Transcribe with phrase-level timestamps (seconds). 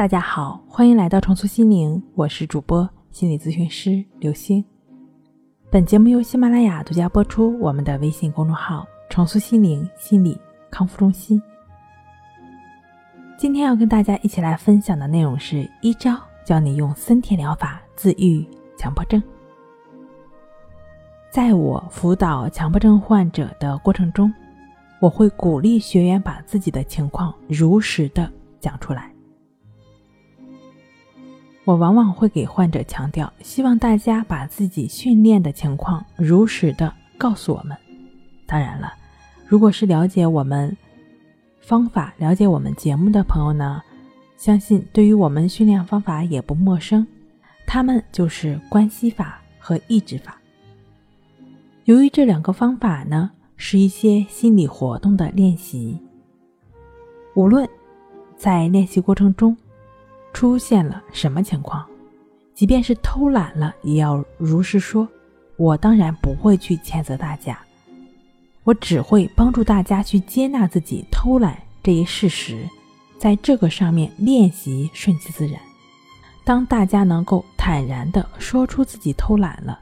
[0.00, 4.64] 大家好，欢迎来到重塑心灵，我是主播心理咨询师刘星。
[5.68, 7.54] 本节目由喜马拉雅独家播出。
[7.60, 10.40] 我们的微信公众号“重塑心灵心理
[10.70, 11.38] 康复中心”。
[13.36, 18.42] 今天要跟大家一起来分享的内容是一招教你用森田疗法自愈
[18.78, 19.22] 强迫症。
[21.30, 24.32] 在我辅导强迫症患者的过程中，
[24.98, 29.12] 我会鼓励学员把自己的情况如实的讲出来。
[31.70, 37.78] 我往往会给患者强调，希望大家把自己训练的情况如实的告诉我们。
[38.44, 38.92] 当然了，
[39.46, 40.76] 如果是了解我们
[41.60, 43.80] 方法、了解我们节目的朋友呢，
[44.36, 47.06] 相信对于我们训练方法也不陌生，
[47.64, 50.36] 他们就是关系法和意志法。
[51.84, 56.00] 由于这两个方法呢，是一些心理活动的练习，
[57.36, 57.68] 无论
[58.36, 59.56] 在练习过程中。
[60.40, 61.86] 出现了什么情况，
[62.54, 65.06] 即便是偷懒了，也要如实说。
[65.58, 67.60] 我当然不会去谴责大家，
[68.64, 72.66] 我只会帮助大家去接纳自己偷懒这一事实，
[73.18, 75.60] 在这个上面练习顺其自然。
[76.42, 79.78] 当大家能够坦然地说出自己偷懒了，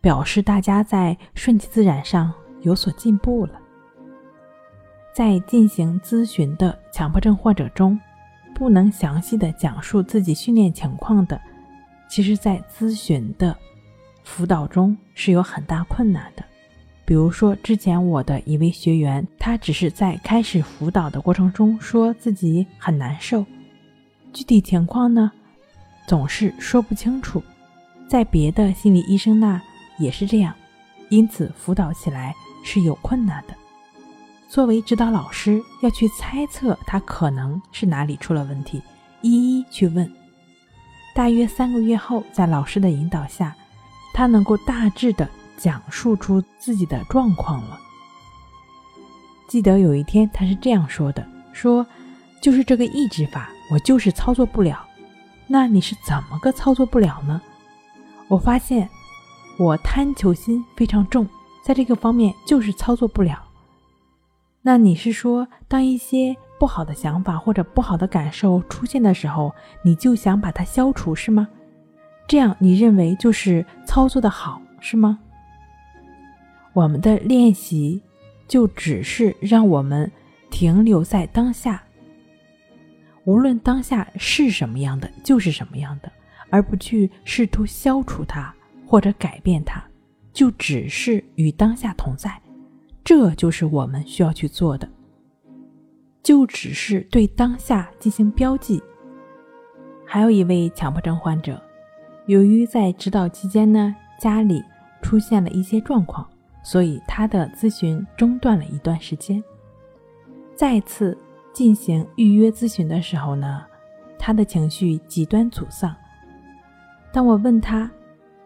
[0.00, 3.60] 表示大家在顺其自然上有所进步了。
[5.12, 7.98] 在进行咨询的强迫症患者中。
[8.58, 11.40] 不能详细的讲述自己训练情况的，
[12.08, 13.56] 其实，在咨询的
[14.24, 16.42] 辅导中是有很大困难的。
[17.04, 23.46] 比如说，之前我的一位学员，他只是在开始辅导的过程中说自己很难受，
[24.32, 25.30] 具体情况呢，
[26.08, 27.40] 总是说不清楚。
[28.08, 29.62] 在别的心理医生那
[29.98, 30.52] 也是这样，
[31.10, 32.34] 因此辅导起来
[32.64, 33.54] 是有困难的。
[34.48, 38.82] 作为指导老师，要去猜测他可能是哪里出了问题，
[39.20, 40.10] 一一去问。
[41.14, 43.54] 大约三个月后，在老师的引导下，
[44.14, 45.28] 他能够大致的
[45.58, 47.78] 讲述出自己的状况了。
[49.48, 51.86] 记得有一天，他是这样说的：“说
[52.40, 54.82] 就是这个抑制法，我就是操作不了。
[55.46, 57.40] 那你是怎么个操作不了呢？
[58.28, 58.88] 我发现
[59.58, 61.28] 我贪求心非常重，
[61.62, 63.44] 在这个方面就是操作不了。”
[64.62, 71.48] 那你是说，当一些不好的想法或者不好的感受出现的时候，你就想把它消除，是吗？
[72.26, 75.18] 这样你认为就是操作的好，是吗？
[76.74, 78.02] 我们的练习
[78.46, 80.10] 就只是让我们
[80.50, 81.82] 停留在当下，
[83.24, 86.12] 无论当下是什么样的，就是什么样的，
[86.50, 88.54] 而不去试图消除它
[88.86, 89.82] 或者改变它，
[90.32, 92.38] 就只是与当下同在。
[93.08, 94.86] 这就是我们需要去做的，
[96.22, 98.82] 就只是对当下进行标记。
[100.04, 101.58] 还有一位强迫症患者，
[102.26, 104.62] 由于在指导期间呢，家里
[105.00, 106.28] 出现了一些状况，
[106.62, 109.42] 所以他的咨询中断了一段时间。
[110.54, 111.16] 再次
[111.54, 113.64] 进行预约咨询的时候呢，
[114.18, 115.96] 他的情绪极端沮丧。
[117.10, 117.90] 当我问他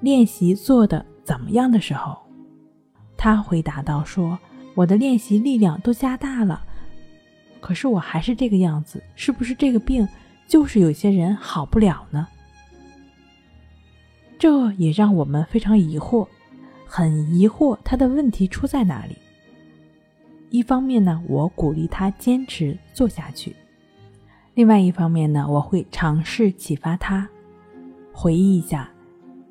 [0.00, 2.16] 练习做的怎么样的时候，
[3.18, 4.38] 他回答道：“说
[4.76, 6.62] 我的练习力量都加大了，
[7.60, 10.06] 可是我还是这个样子，是不是这个病
[10.46, 12.28] 就是有些人好不了呢？”
[14.38, 16.28] 这也让我们非常疑惑，
[16.86, 19.16] 很疑惑他的问题出在哪里。
[20.50, 23.50] 一方面呢，我鼓励他坚持做下去；
[24.52, 27.26] 另外一方面呢，我会尝试启发他，
[28.12, 28.90] 回忆一下，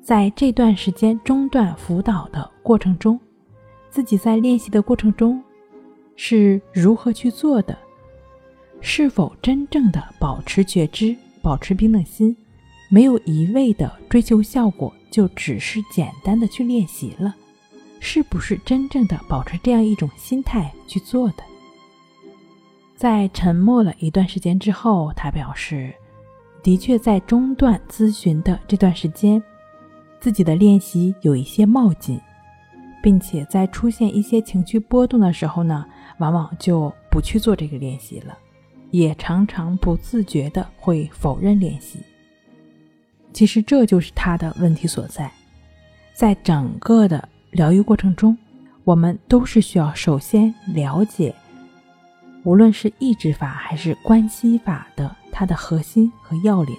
[0.00, 3.18] 在这段时间中断辅导的过程中。
[3.96, 5.42] 自己在练习的过程中
[6.16, 7.74] 是如何去做的？
[8.82, 12.36] 是否真正的保持觉知、保持平等心，
[12.90, 17.34] 没有一味的追求效果，就只是简单的去练习了？
[17.98, 21.42] 是不是真正的保持这样一种心态去做的？
[22.96, 25.90] 在沉默了一段时间之后，他表示，
[26.62, 29.42] 的确在中断咨询的这段时间，
[30.20, 32.20] 自己的练习有一些冒进。
[33.06, 35.86] 并且在出现一些情绪波动的时候呢，
[36.18, 38.36] 往往就不去做这个练习了，
[38.90, 42.00] 也常常不自觉的会否认练习。
[43.32, 45.30] 其实这就是他的问题所在。
[46.14, 48.36] 在整个的疗愈过程中，
[48.82, 51.32] 我们都是需要首先了解，
[52.42, 56.74] 无论是意志法还是关系法的它的核心和要领，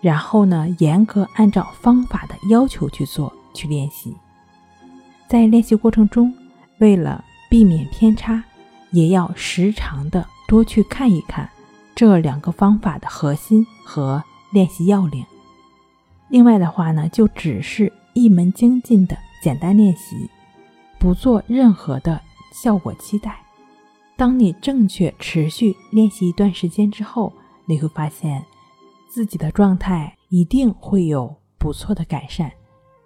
[0.00, 4.12] 然后呢，严格按照方法的要求去做去练习。
[5.28, 6.32] 在练习过程中，
[6.78, 8.42] 为了避免偏差，
[8.90, 11.48] 也要时常的多去看一看，
[11.94, 14.22] 这两个方法的核心和
[14.52, 15.24] 练习要领。
[16.28, 20.28] 另外的话呢，就只是一门精进的简单练习，
[20.98, 22.20] 不做任何的
[22.52, 23.38] 效果期待。
[24.16, 27.32] 当你正确持续练习一段时间之后，
[27.66, 28.44] 你会发现
[29.08, 32.50] 自己的状态一定会有不错的改善。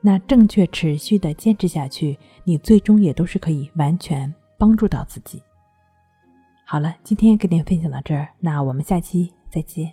[0.00, 5.42] 那正确持续的坚持下去，你最终也都是可以完全帮助到自己。
[6.64, 9.92] 好了，今天跟您分享到这儿，那我们下期再见。